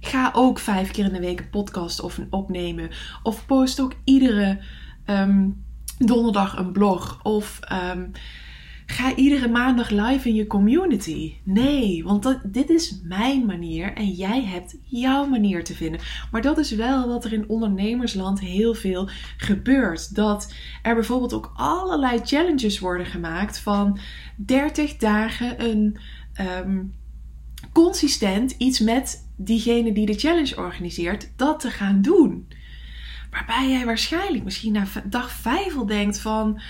Ga 0.00 0.30
ook 0.34 0.58
vijf 0.58 0.90
keer 0.90 1.04
in 1.04 1.12
de 1.12 1.20
week 1.20 1.40
een 1.40 1.50
podcast 1.50 2.00
of 2.00 2.18
een 2.18 2.26
opnemen. 2.30 2.90
Of 3.22 3.46
post 3.46 3.80
ook 3.80 3.92
iedere 4.04 4.60
ehm, 5.04 5.48
donderdag 5.98 6.58
een 6.58 6.72
blog. 6.72 7.20
Of 7.22 7.60
ehm, 7.60 8.06
ga 8.86 9.14
iedere 9.14 9.48
maandag 9.48 9.90
live 9.90 10.28
in 10.28 10.34
je 10.34 10.46
community. 10.46 11.34
Nee, 11.44 12.04
want 12.04 12.38
dit 12.42 12.70
is 12.70 13.00
mijn 13.02 13.46
manier 13.46 13.92
en 13.92 14.10
jij 14.10 14.44
hebt 14.44 14.76
jouw 14.82 15.26
manier 15.26 15.64
te 15.64 15.74
vinden. 15.74 16.00
Maar 16.30 16.42
dat 16.42 16.58
is 16.58 16.70
wel 16.70 17.08
wat 17.08 17.24
er 17.24 17.32
in 17.32 17.48
ondernemersland 17.48 18.40
heel 18.40 18.74
veel 18.74 19.08
gebeurt. 19.36 20.14
Dat 20.14 20.52
er 20.82 20.94
bijvoorbeeld 20.94 21.34
ook 21.34 21.52
allerlei 21.54 22.20
challenges 22.24 22.78
worden 22.78 23.06
gemaakt 23.06 23.58
van 23.58 23.98
30 24.36 24.96
dagen 24.96 25.64
een. 25.64 25.98
Ehm, 26.32 26.78
consistent 27.72 28.54
iets 28.58 28.80
met 28.80 29.29
diegene 29.44 29.92
die 29.92 30.06
de 30.06 30.18
challenge 30.18 30.56
organiseert, 30.56 31.30
dat 31.36 31.60
te 31.60 31.70
gaan 31.70 32.02
doen. 32.02 32.48
Waarbij 33.30 33.68
jij 33.68 33.84
waarschijnlijk 33.84 34.44
misschien 34.44 34.72
na 34.72 34.86
dag 35.04 35.30
5 35.32 35.76
al 35.76 35.86
denkt 35.86 36.20
van... 36.20 36.60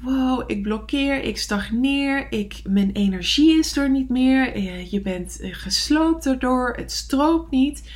Wow, 0.00 0.42
ik 0.46 0.62
blokkeer, 0.62 1.22
ik 1.22 1.38
stagneer, 1.38 2.32
ik, 2.32 2.60
mijn 2.68 2.92
energie 2.92 3.58
is 3.58 3.76
er 3.76 3.90
niet 3.90 4.08
meer. 4.08 4.54
Eh, 4.54 4.90
je 4.90 5.00
bent 5.00 5.40
eh, 5.40 5.54
gesloopt 5.54 6.26
erdoor, 6.26 6.72
het 6.76 6.92
stroomt 6.92 7.50
niet. 7.50 7.90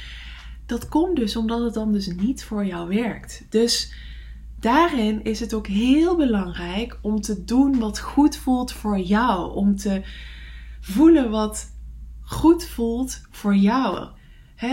Dat 0.67 0.89
komt 0.89 1.17
dus 1.17 1.37
omdat 1.37 1.61
het 1.61 1.75
dan 1.75 1.93
dus 1.93 2.07
niet 2.07 2.45
voor 2.45 2.67
jou 2.67 2.89
werkt. 2.89 3.47
Dus 3.51 3.95
daarin 4.61 5.25
is 5.25 5.41
het 5.41 5.55
ook 5.55 5.67
heel 5.67 6.17
belangrijk 6.17 6.99
om 7.03 7.21
te 7.21 7.45
doen 7.45 7.79
wat 7.79 7.99
goed 8.01 8.37
voelt 8.37 8.73
voor 8.73 8.99
jou. 8.99 9.55
Om 9.55 9.77
te 9.77 10.03
voelen 10.81 11.31
wat 11.31 11.74
goed 12.25 12.64
voelt 12.64 13.21
voor 13.31 13.57
jou. 13.57 14.09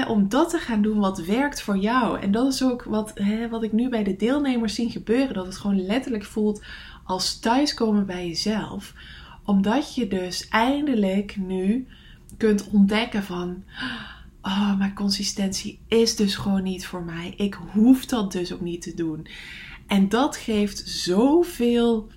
om 0.07 0.29
dat 0.29 0.49
te 0.49 0.57
gaan 0.57 0.81
doen 0.81 0.99
wat 0.99 1.25
werkt 1.25 1.61
voor 1.61 1.77
jou. 1.77 2.19
En 2.19 2.31
dat 2.31 2.53
is 2.53 2.63
ook 2.63 2.83
wat, 2.83 3.13
wat 3.49 3.63
ik 3.63 3.71
nu 3.71 3.89
bij 3.89 4.03
de 4.03 4.15
deelnemers 4.15 4.75
zie 4.75 4.89
gebeuren. 4.89 5.33
Dat 5.33 5.45
het 5.45 5.57
gewoon 5.57 5.85
letterlijk 5.85 6.25
voelt 6.25 6.63
als 7.05 7.39
thuiskomen 7.39 8.05
bij 8.05 8.27
jezelf. 8.27 8.93
Omdat 9.45 9.95
je 9.95 10.07
dus 10.07 10.47
eindelijk 10.49 11.37
nu 11.37 11.87
kunt 12.37 12.69
ontdekken 12.69 13.23
van... 13.23 13.63
Oh, 14.41 14.77
maar 14.77 14.93
consistentie 14.93 15.79
is 15.87 16.15
dus 16.15 16.35
gewoon 16.35 16.63
niet 16.63 16.85
voor 16.85 17.03
mij. 17.03 17.33
Ik 17.37 17.57
hoef 17.71 18.05
dat 18.05 18.31
dus 18.31 18.53
ook 18.53 18.61
niet 18.61 18.81
te 18.81 18.93
doen. 18.93 19.27
En 19.87 20.09
dat 20.09 20.37
geeft 20.37 20.89
zoveel 20.89 22.09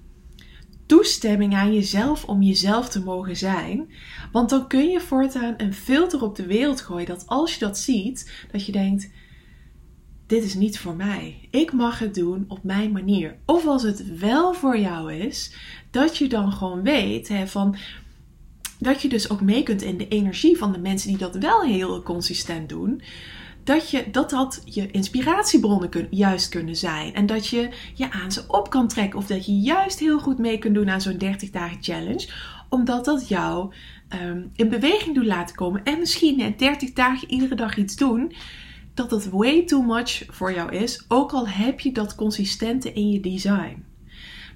toestemming 0.87 1.55
aan 1.55 1.75
jezelf 1.75 2.25
om 2.25 2.43
jezelf 2.43 2.89
te 2.89 3.03
mogen 3.03 3.37
zijn. 3.37 3.91
Want 4.33 4.51
dan 4.51 4.69
kun 4.69 4.89
je 4.89 5.01
voortaan 5.01 5.55
een 5.57 5.75
filter 5.75 6.23
op 6.23 6.37
de 6.37 6.47
wereld 6.47 6.81
gooien 6.81 7.07
dat 7.07 7.27
als 7.27 7.55
je 7.55 7.61
dat 7.61 7.79
ziet, 7.79 8.47
dat 8.53 8.67
je 8.67 8.73
denkt: 8.73 9.11
dit 10.27 10.45
is 10.45 10.55
niet 10.55 10.79
voor 10.79 10.95
mij. 10.95 11.49
Ik 11.51 11.73
mag 11.73 11.99
het 11.99 12.15
doen 12.15 12.45
op 12.49 12.63
mijn 12.63 12.93
manier. 12.93 13.37
Of 13.45 13.67
als 13.67 13.83
het 13.83 14.19
wel 14.19 14.55
voor 14.55 14.79
jou 14.79 15.13
is, 15.13 15.55
dat 15.91 16.17
je 16.17 16.29
dan 16.29 16.53
gewoon 16.53 16.83
weet 16.83 17.29
hè, 17.29 17.47
van 17.47 17.77
dat 18.79 19.03
je 19.03 19.09
dus 19.09 19.31
ook 19.31 19.41
mee 19.41 19.63
kunt 19.63 19.83
in 19.83 19.97
de 19.97 20.09
energie 20.09 20.57
van 20.57 20.73
de 20.73 20.79
mensen 20.79 21.09
die 21.09 21.19
dat 21.19 21.35
wel 21.35 21.63
heel 21.63 22.03
consistent 22.03 22.69
doen 22.69 23.03
dat, 23.65 23.91
je, 23.91 24.11
dat 24.11 24.31
dat 24.31 24.63
je 24.65 24.91
inspiratiebronnen 24.91 25.89
kun, 25.89 26.07
juist 26.11 26.49
kunnen 26.49 26.77
zijn. 26.77 27.15
En 27.15 27.27
dat 27.27 27.47
je 27.47 27.69
je 27.95 28.11
aan 28.11 28.33
ze 28.33 28.45
op 28.49 28.71
kan 28.71 28.89
trekken. 28.89 29.19
Of 29.19 29.27
dat 29.27 29.47
je 29.47 29.53
juist 29.53 29.99
heel 29.99 30.19
goed 30.19 30.39
mee 30.39 30.59
kunt 30.59 30.75
doen 30.75 30.91
aan 30.91 31.01
zo'n 31.01 31.19
30 31.19 31.51
dagen 31.51 31.77
challenge. 31.81 32.29
Omdat 32.69 33.05
dat 33.05 33.29
jou 33.29 33.75
um, 34.23 34.51
in 34.57 34.69
beweging 34.69 35.15
doet 35.15 35.27
laten 35.27 35.57
komen. 35.57 35.85
En 35.85 35.99
misschien 35.99 36.37
net 36.37 36.59
30 36.59 36.93
dagen 36.93 37.31
iedere 37.31 37.55
dag 37.55 37.77
iets 37.77 37.97
doen. 37.97 38.33
Dat 38.95 39.11
het 39.11 39.31
way 39.31 39.65
too 39.65 39.83
much 39.83 40.23
voor 40.29 40.53
jou 40.53 40.73
is. 40.73 41.05
Ook 41.09 41.33
al 41.33 41.49
heb 41.49 41.81
je 41.81 41.93
dat 41.93 42.15
consistente 42.15 42.93
in 42.93 43.11
je 43.11 43.21
design. 43.21 43.94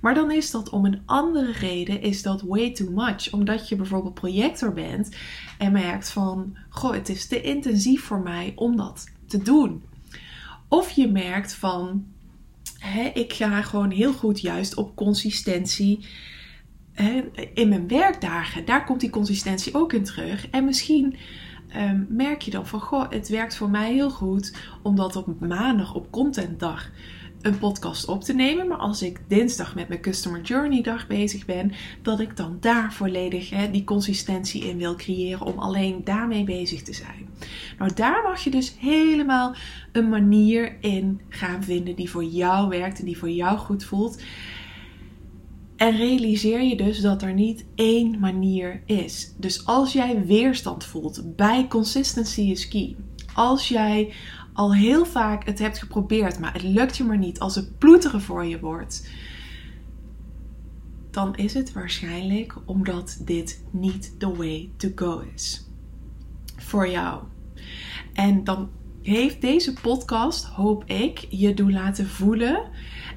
Maar 0.01 0.15
dan 0.15 0.31
is 0.31 0.51
dat 0.51 0.71
om 0.71 0.85
een 0.85 1.03
andere 1.05 1.53
reden, 1.53 2.03
is 2.03 2.23
dat 2.23 2.43
way 2.43 2.73
too 2.73 2.91
much. 2.91 3.33
Omdat 3.33 3.69
je 3.69 3.77
bijvoorbeeld 3.77 4.15
projector 4.15 4.73
bent 4.73 5.17
en 5.59 5.73
merkt 5.73 6.11
van, 6.11 6.57
goh, 6.69 6.93
het 6.93 7.09
is 7.09 7.27
te 7.27 7.41
intensief 7.41 8.03
voor 8.03 8.21
mij 8.21 8.53
om 8.55 8.77
dat 8.77 9.07
te 9.27 9.43
doen. 9.43 9.83
Of 10.69 10.91
je 10.91 11.09
merkt 11.09 11.55
van, 11.55 12.07
hè, 12.79 13.11
ik 13.15 13.33
ga 13.33 13.63
gewoon 13.63 13.91
heel 13.91 14.13
goed 14.13 14.41
juist 14.41 14.75
op 14.75 14.97
consistentie 14.97 16.07
in 17.55 17.69
mijn 17.69 17.89
werkdagen. 17.89 18.65
Daar 18.65 18.85
komt 18.85 19.01
die 19.01 19.11
consistentie 19.11 19.75
ook 19.75 19.93
in 19.93 20.05
terug. 20.05 20.49
En 20.51 20.65
misschien 20.65 21.17
um, 21.77 22.07
merk 22.09 22.43
je 22.43 22.51
dan 22.51 22.67
van, 22.67 22.81
goh, 22.81 23.11
het 23.11 23.29
werkt 23.29 23.57
voor 23.57 23.71
mij 23.71 23.93
heel 23.93 24.11
goed, 24.11 24.57
omdat 24.83 25.17
op 25.17 25.41
maandag 25.41 25.95
op 25.95 26.11
contentdag 26.11 26.91
een 27.43 27.59
podcast 27.59 28.09
op 28.09 28.25
te 28.25 28.33
nemen. 28.33 28.69
Maar 28.69 28.79
als 28.79 29.03
ik 29.03 29.21
dinsdag 29.29 29.75
met 29.75 29.89
mijn 29.89 30.01
Customer 30.01 30.41
Journey 30.41 30.83
dag 30.83 31.07
bezig 31.07 31.47
ben, 31.47 31.73
dat 32.03 32.21
ik 32.21 32.37
dan 32.37 32.57
daar 32.61 32.93
volledig 32.93 33.51
hè, 33.51 33.71
die 33.71 33.85
consistentie 33.85 34.65
in 34.65 34.79
wil 34.79 34.97
creëren 34.97 35.47
om 35.47 35.59
alleen 35.59 36.05
daarmee 36.05 36.45
bezig 36.45 36.83
te 36.83 36.93
zijn. 36.93 37.29
Nou, 37.79 37.95
daar 37.95 38.23
mag 38.23 38.45
je 38.45 38.51
dus 38.51 38.75
helemaal 38.79 39.55
een 39.93 40.09
manier 40.09 40.77
in 40.81 41.21
gaan 41.29 41.63
vinden 41.65 41.97
die 41.97 42.11
voor 42.11 42.25
jou 42.25 42.69
werkt 42.69 42.99
en 42.99 43.05
die 43.05 43.19
voor 43.19 43.31
jou 43.31 43.59
goed 43.59 43.85
voelt. 43.85 44.23
En 45.77 45.97
realiseer 45.97 46.63
je 46.63 46.77
dus 46.77 47.01
dat 47.01 47.23
er 47.23 47.35
niet 47.35 47.65
één 47.75 48.19
manier 48.19 48.83
is. 48.87 49.35
Dus 49.37 49.67
als 49.67 49.93
jij 49.93 50.25
weerstand 50.27 50.85
voelt 50.85 51.37
bij 51.37 51.67
consistency 51.69 52.41
is 52.41 52.69
key. 52.69 52.97
Als 53.35 53.69
jij 53.69 54.13
al 54.59 54.75
heel 54.75 55.07
vaak 55.07 55.47
het 55.47 55.59
hebt 55.59 55.79
geprobeerd, 55.79 56.39
maar 56.39 56.53
het 56.53 56.63
lukt 56.63 56.97
je 56.97 57.05
maar 57.05 57.19
niet 57.19 57.39
als 57.39 57.55
het 57.55 57.79
ploeteren 57.79 58.21
voor 58.21 58.45
je 58.45 58.61
wordt. 58.61 59.09
dan 61.11 61.37
is 61.37 61.55
het 61.55 61.73
waarschijnlijk 61.73 62.55
omdat 62.65 63.21
dit 63.25 63.65
niet 63.71 64.15
the 64.19 64.37
way 64.37 64.71
to 64.77 64.89
go 64.95 65.23
is. 65.35 65.67
Voor 66.57 66.89
jou. 66.89 67.23
En 68.13 68.45
dan 68.45 68.71
heeft 69.03 69.41
deze 69.41 69.73
podcast, 69.73 70.45
hoop 70.45 70.85
ik, 70.85 71.27
je 71.29 71.55
doen 71.55 71.73
laten 71.73 72.07
voelen 72.07 72.63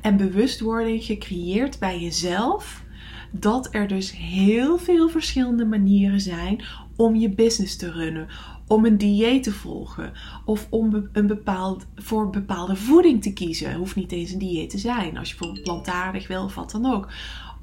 en 0.02 0.18
bewustwording 0.18 1.04
gecreëerd 1.04 1.80
bij 1.80 2.00
jezelf. 2.00 2.84
Dat 3.32 3.68
er 3.72 3.88
dus 3.88 4.16
heel 4.18 4.78
veel 4.78 5.10
verschillende 5.10 5.66
manieren 5.66 6.22
zijn 6.22 6.64
om 6.96 7.16
je 7.16 7.30
business 7.30 7.76
te 7.76 7.92
runnen. 7.92 8.28
Om 8.72 8.86
een 8.86 8.98
dieet 8.98 9.44
te 9.44 9.52
volgen. 9.52 10.12
Of 10.46 10.68
om 10.70 11.10
een 11.14 11.28
bepaald, 11.28 11.86
voor 11.96 12.30
bepaalde 12.30 12.76
voeding 12.76 13.22
te 13.22 13.34
kiezen. 13.34 13.76
Hoeft 13.76 13.96
niet 13.96 14.12
eens 14.12 14.32
een 14.32 14.40
dieet 14.40 14.70
te 14.70 14.78
zijn. 14.78 15.18
Als 15.18 15.30
je 15.30 15.36
bijvoorbeeld 15.36 15.66
plantaardig 15.66 16.28
wil 16.28 16.44
of 16.44 16.56
wat 16.56 16.72
dan 16.72 16.86
ook. 16.86 17.08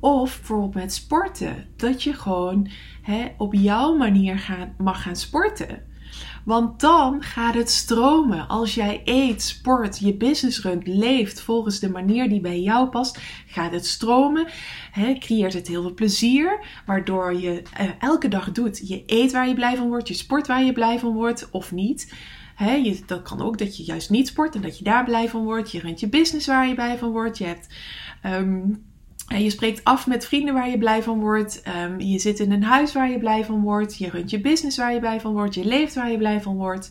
Of 0.00 0.37
bijvoorbeeld 0.37 0.75
met 0.75 0.93
sporten. 0.93 1.67
Dat 1.77 2.03
je 2.03 2.12
gewoon 2.12 2.69
hè, 3.03 3.27
op 3.37 3.55
jouw 3.55 3.97
manier 3.97 4.38
gaan, 4.38 4.75
mag 4.79 5.03
gaan 5.03 5.17
sporten. 5.17 5.83
Want 6.45 6.81
dan 6.81 7.23
gaat 7.23 7.55
het 7.55 7.71
stromen. 7.71 8.49
Als 8.49 8.75
jij 8.75 9.00
eet, 9.05 9.43
sport, 9.43 9.99
je 9.99 10.15
business 10.15 10.62
runt, 10.62 10.87
leeft 10.87 11.41
volgens 11.41 11.79
de 11.79 11.91
manier 11.91 12.29
die 12.29 12.41
bij 12.41 12.61
jou 12.61 12.88
past, 12.88 13.19
gaat 13.47 13.73
het 13.73 13.87
stromen. 13.87 14.47
Creëert 15.19 15.53
het 15.53 15.69
heel 15.69 15.83
veel 15.83 15.95
plezier, 15.95 16.65
waardoor 16.87 17.41
je 17.41 17.62
uh, 17.81 17.91
elke 17.99 18.29
dag 18.29 18.53
doet. 18.53 18.88
Je 18.88 19.03
eet 19.07 19.33
waar 19.33 19.49
je 19.49 19.55
blij 19.55 19.77
van 19.77 19.88
wordt, 19.88 20.09
je 20.09 20.15
sport 20.15 20.47
waar 20.47 20.65
je 20.65 20.73
blij 20.73 20.99
van 20.99 21.12
wordt 21.12 21.49
of 21.50 21.73
niet. 21.73 22.15
Je, 22.59 23.00
dat 23.07 23.23
kan 23.23 23.43
ook 23.43 23.59
dat 23.59 23.77
je 23.77 23.85
juist 23.85 24.11
niet 24.11 24.27
sport 24.27 24.55
en 24.55 24.62
dat 24.62 24.79
je 24.79 24.85
daar 24.85 25.05
blij 25.05 25.29
van 25.29 25.45
wordt. 25.45 25.73
Je 25.73 25.81
runt 25.81 26.00
je 26.00 26.09
business 26.09 26.47
waar 26.47 26.69
je 26.69 26.75
blij 26.75 26.99
van 26.99 27.11
wordt. 27.11 27.38
Je 27.38 27.45
hebt 27.45 27.67
en 28.23 28.83
je 29.29 29.51
spreekt 29.51 29.85
af 29.85 30.07
met 30.07 30.27
vrienden 30.27 30.55
waar 30.55 30.71
je 30.71 30.79
blij 30.79 31.03
van 31.03 31.21
wordt. 31.21 31.63
Um, 31.85 32.01
je 32.01 32.19
zit 32.19 32.39
in 32.39 32.53
een 32.53 32.63
huis 32.63 32.93
waar 32.93 33.11
je 33.11 33.19
blij 33.19 33.45
van 33.45 33.61
wordt. 33.61 33.99
Je 33.99 34.11
runt 34.11 34.31
je 34.31 34.41
business 34.41 34.77
waar 34.77 34.93
je 34.93 35.01
blij 35.01 35.21
van 35.21 35.33
wordt. 35.33 35.55
Je 35.55 35.65
leeft 35.65 35.95
waar 35.95 36.11
je 36.11 36.19
blij 36.19 36.41
van 36.41 36.57
wordt. 36.57 36.91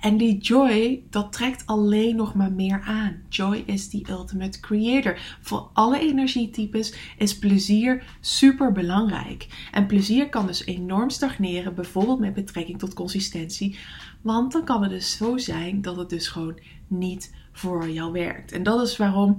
En 0.00 0.16
die 0.16 0.38
joy, 0.38 1.02
dat 1.10 1.32
trekt 1.32 1.66
alleen 1.66 2.16
nog 2.16 2.34
maar 2.34 2.52
meer 2.52 2.80
aan. 2.86 3.22
Joy 3.28 3.62
is 3.66 3.88
die 3.88 4.10
ultimate 4.10 4.60
creator. 4.60 5.18
Voor 5.40 5.70
alle 5.72 5.98
energietypes 5.98 6.94
is 7.18 7.38
plezier 7.38 8.04
super 8.20 8.72
belangrijk. 8.72 9.46
En 9.72 9.86
plezier 9.86 10.28
kan 10.28 10.46
dus 10.46 10.66
enorm 10.66 11.10
stagneren, 11.10 11.74
bijvoorbeeld 11.74 12.20
met 12.20 12.34
betrekking 12.34 12.78
tot 12.78 12.94
consistentie. 12.94 13.78
Want 14.20 14.52
dan 14.52 14.64
kan 14.64 14.82
het 14.82 14.90
dus 14.90 15.16
zo 15.16 15.36
zijn 15.36 15.82
dat 15.82 15.96
het 15.96 16.08
dus 16.08 16.28
gewoon 16.28 16.58
niet 16.86 17.34
voor 17.52 17.90
jou 17.90 18.12
werkt. 18.12 18.52
En 18.52 18.62
dat 18.62 18.86
is 18.86 18.96
waarom 18.96 19.36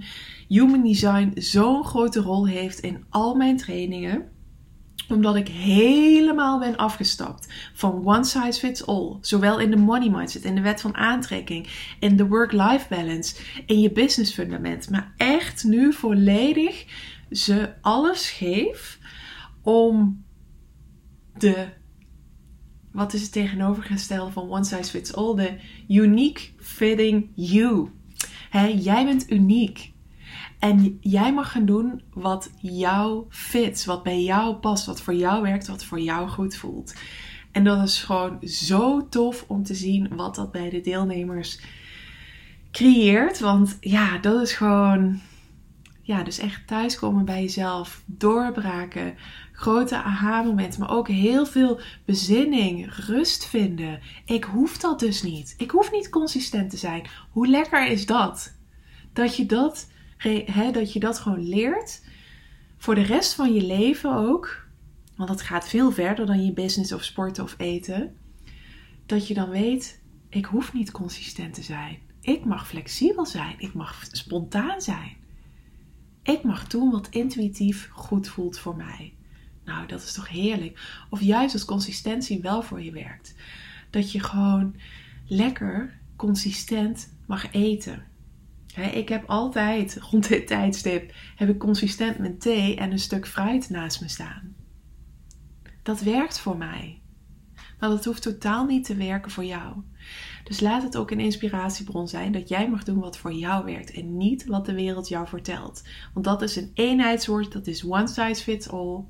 Human 0.48 0.84
Design 0.84 1.32
zo'n 1.36 1.84
grote 1.86 2.20
rol 2.20 2.48
heeft 2.48 2.80
in 2.80 3.06
al 3.10 3.36
mijn 3.36 3.58
trainingen 3.58 4.30
omdat 5.12 5.36
ik 5.36 5.48
helemaal 5.48 6.60
ben 6.60 6.76
afgestapt 6.76 7.48
van 7.74 8.06
one 8.06 8.24
size 8.24 8.60
fits 8.60 8.86
all. 8.86 9.18
Zowel 9.22 9.60
in 9.60 9.72
de 9.72 9.78
money 9.78 10.10
mindset, 10.10 10.44
in 10.44 10.56
de 10.56 10.62
wet 10.62 10.82
van 10.82 10.96
aantrekking, 10.96 11.68
in 12.00 12.16
de 12.16 12.28
work-life 12.28 12.86
balance, 12.90 13.36
in 13.66 13.80
je 13.80 13.92
business 13.92 14.34
fundament. 14.34 14.90
Maar 14.90 15.14
echt 15.18 15.64
nu 15.64 15.94
volledig 15.94 16.86
ze 17.32 17.74
alles 17.82 18.30
geef 18.30 19.00
om 19.62 20.24
de, 21.38 21.68
wat 22.92 23.14
is 23.14 23.22
het 23.22 23.32
tegenovergestelde 23.32 24.32
van 24.32 24.52
one 24.52 24.64
size 24.64 24.90
fits 24.90 25.14
all? 25.14 25.36
De 25.36 25.58
unique 25.88 26.50
fitting 26.58 27.30
you. 27.36 27.90
Jij 28.80 29.06
bent 29.06 29.32
uniek. 29.32 29.92
En 30.60 30.98
jij 31.02 31.34
mag 31.34 31.52
gaan 31.52 31.66
doen 31.66 32.02
wat 32.14 32.52
jou 32.62 33.26
fits, 33.30 33.86
wat 33.86 34.04
bij 34.04 34.24
jou 34.24 34.56
past, 34.56 34.86
wat 34.86 35.02
voor 35.02 35.16
jou 35.16 35.42
werkt, 35.42 35.68
wat 35.68 35.84
voor 35.84 36.00
jou 36.00 36.30
goed 36.30 36.56
voelt. 36.56 36.94
En 37.52 37.64
dat 37.64 37.84
is 37.84 38.04
gewoon 38.04 38.38
zo 38.42 39.08
tof 39.10 39.46
om 39.48 39.64
te 39.64 39.76
zien 39.76 40.16
wat 40.16 40.36
dat 40.36 40.52
bij 40.52 40.70
de 40.70 40.82
deelnemers 40.82 41.60
creëert. 42.72 43.40
Want 43.40 43.78
ja, 43.80 44.18
dat 44.18 44.42
is 44.42 44.54
gewoon. 44.54 45.20
Ja, 46.02 46.24
dus 46.24 46.40
echt 46.40 46.68
thuiskomen 46.68 47.26
bij 47.26 47.42
jezelf, 47.42 48.04
doorbraken, 48.06 49.16
grote 49.62 50.04
aha-momenten, 50.04 50.80
maar 50.80 50.92
ook 50.92 51.08
heel 51.08 51.46
veel 51.46 51.80
bezinning, 52.06 52.96
rust 52.96 53.46
vinden. 53.46 54.00
Ik 54.26 54.44
hoef 54.44 54.78
dat 54.78 55.00
dus 55.00 55.24
niet. 55.24 55.54
Ik 55.58 55.72
hoef 55.72 55.92
niet 55.92 56.10
consistent 56.10 56.70
te 56.70 56.78
zijn. 56.78 57.08
Hoe 57.32 57.48
lekker 57.48 57.88
is 57.88 58.06
dat? 58.06 58.56
Dat 59.14 59.36
je 59.36 59.46
dat 59.46 59.90
dat 60.72 60.94
je 60.94 61.00
dat 61.00 61.20
gewoon 61.20 61.48
leert 61.48 62.02
voor 62.78 62.96
de 62.96 63.02
rest 63.02 63.34
van 63.34 63.54
je 63.54 63.66
leven 63.66 64.16
ook. 64.16 64.66
Want 65.16 65.30
dat 65.30 65.42
gaat 65.42 65.70
veel 65.70 65.92
verder 65.92 66.26
dan 66.26 66.46
je 66.46 66.54
business 66.54 66.92
of 66.92 67.04
sporten 67.04 67.44
of 67.44 67.56
eten. 67.58 68.16
Dat 69.06 69.28
je 69.28 69.34
dan 69.34 69.50
weet, 69.50 70.02
ik 70.30 70.46
hoef 70.46 70.74
niet 70.74 70.92
consistent 70.92 71.54
te 71.54 71.64
zijn. 71.64 71.98
Ik 72.22 72.46
mag 72.46 72.68
flexibel 72.68 73.26
zijn. 73.26 73.56
Ik 73.58 73.74
mag 73.74 74.06
spontaan 74.12 74.82
zijn. 74.82 75.18
Ik 76.24 76.44
mag 76.44 76.68
doen 76.68 76.92
wat 76.92 77.10
intuïtief 77.10 77.90
goed 77.92 78.28
voelt 78.28 78.60
voor 78.60 78.76
mij. 78.76 79.14
Nou, 79.72 79.88
dat 79.88 80.04
is 80.04 80.14
toch 80.14 80.30
heerlijk. 80.30 81.04
Of 81.10 81.22
juist 81.22 81.54
als 81.54 81.66
consistentie 81.66 82.42
wel 82.42 82.62
voor 82.62 82.82
je 82.82 82.92
werkt. 82.92 83.36
Dat 83.90 84.12
je 84.12 84.20
gewoon 84.20 84.76
lekker 85.28 86.00
consistent 86.16 87.14
mag 87.26 87.52
eten 87.52 88.10
ik 88.76 89.10
heb 89.10 89.30
altijd 89.30 89.98
rond 90.12 90.28
dit 90.28 90.48
tijdstip 90.48 91.14
heb 91.36 91.50
ik 91.50 91.60
consistent 91.60 92.18
mijn 92.18 92.38
thee 92.38 92.76
en 92.76 92.92
een 92.92 93.00
stuk 93.00 93.28
fruit 93.28 93.70
naast 93.70 94.02
me 94.02 94.10
staan. 94.10 94.56
Dat 95.84 96.02
werkt 96.02 96.40
voor 96.40 96.58
mij. 96.58 97.02
Maar 97.80 97.90
dat 97.90 98.06
hoeft 98.06 98.22
totaal 98.22 98.66
niet 98.66 98.86
te 98.86 98.96
werken 98.96 99.32
voor 99.32 99.46
jou. 99.46 99.76
Dus 100.44 100.60
laat 100.60 100.84
het 100.84 100.98
ook 100.98 101.12
een 101.12 101.20
inspiratiebron 101.20 102.08
zijn 102.08 102.32
dat 102.32 102.50
jij 102.50 102.70
mag 102.70 102.84
doen 102.84 103.00
wat 103.00 103.18
voor 103.18 103.34
jou 103.34 103.66
werkt 103.66 103.92
en 103.92 104.18
niet 104.18 104.46
wat 104.46 104.66
de 104.66 104.74
wereld 104.74 105.08
jou 105.08 105.28
vertelt. 105.28 105.84
Want 106.14 106.26
dat 106.26 106.42
is 106.42 106.56
een 106.56 106.72
eenheidswoord, 106.74 107.52
dat 107.52 107.68
is 107.68 107.86
one 107.86 108.08
size 108.08 108.44
fits 108.44 108.70
all. 108.70 109.04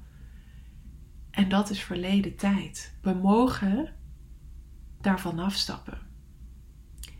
En 1.31 1.49
dat 1.49 1.69
is 1.69 1.83
verleden 1.83 2.35
tijd. 2.35 2.97
We 3.01 3.13
mogen 3.13 3.93
daarvan 5.01 5.39
afstappen. 5.39 5.97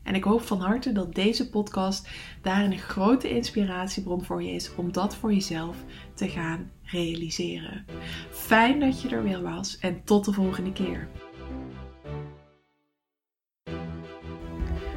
En 0.03 0.15
ik 0.15 0.23
hoop 0.23 0.41
van 0.41 0.61
harte 0.61 0.91
dat 0.91 1.15
deze 1.15 1.49
podcast 1.49 2.09
daar 2.41 2.63
een 2.63 2.77
grote 2.77 3.29
inspiratiebron 3.29 4.23
voor 4.23 4.43
je 4.43 4.51
is 4.51 4.75
om 4.75 4.91
dat 4.91 5.15
voor 5.15 5.33
jezelf 5.33 5.77
te 6.13 6.29
gaan 6.29 6.71
realiseren. 6.83 7.85
Fijn 8.31 8.79
dat 8.79 9.01
je 9.01 9.09
er 9.09 9.23
weer 9.23 9.41
was 9.41 9.77
en 9.77 10.03
tot 10.03 10.25
de 10.25 10.33
volgende 10.33 10.71
keer. 10.71 11.07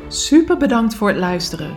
Super 0.09 0.57
bedankt 0.57 0.95
voor 0.95 1.09
het 1.09 1.19
luisteren. 1.19 1.77